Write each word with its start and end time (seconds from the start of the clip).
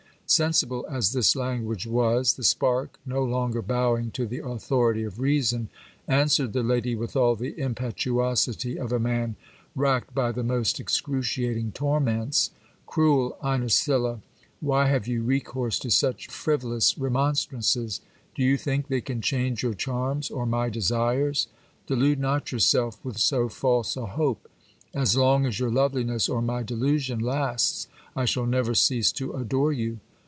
Sensible 0.27 0.85
as 0.89 1.11
this 1.11 1.35
language 1.35 1.85
was, 1.85 2.35
the 2.35 2.45
spark, 2.45 3.01
no 3.05 3.21
longer 3.21 3.61
bowing 3.61 4.11
to 4.11 4.25
the 4.25 4.41
authority 4.41 5.03
of 5.03 5.19
reason, 5.19 5.67
answered 6.07 6.53
the 6.53 6.63
lady 6.63 6.95
with 6.95 7.17
all 7.17 7.35
the 7.35 7.59
impetuosity 7.59 8.79
of 8.79 8.93
a 8.93 8.97
man 8.99 9.35
racked 9.75 10.15
by 10.15 10.31
the 10.31 10.41
most 10.41 10.79
excruciating 10.79 11.73
torments: 11.73 12.51
Cruel 12.85 13.35
Inesilla, 13.43 14.21
why 14.61 14.85
have 14.87 15.05
you 15.05 15.21
recourse 15.21 15.77
tc 15.81 15.91
such 15.91 16.27
frivolous 16.29 16.97
remonstrances? 16.97 17.99
Do 18.33 18.41
you 18.41 18.55
think 18.55 18.87
they 18.87 19.01
can 19.01 19.21
change 19.21 19.63
your 19.63 19.73
charms 19.73 20.31
01 20.31 20.49
my 20.49 20.69
desires? 20.69 21.49
Delude 21.87 22.19
not 22.21 22.53
yourself 22.53 23.03
with 23.03 23.17
so 23.17 23.49
false 23.49 23.97
a 23.97 24.05
hope. 24.05 24.47
As 24.93 25.17
long 25.17 25.45
as 25.45 25.59
your 25.59 25.69
loveli 25.71 26.05
ness 26.05 26.29
or 26.29 26.41
my 26.41 26.63
delusion 26.63 27.19
lasts, 27.19 27.89
I 28.15 28.23
shall 28.23 28.45
never 28.45 28.73
cease 28.73 29.11
to 29.13 29.33
adore 29.33 29.73
you. 29.73 29.99